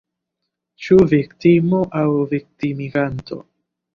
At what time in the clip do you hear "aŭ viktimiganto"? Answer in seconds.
2.01-3.41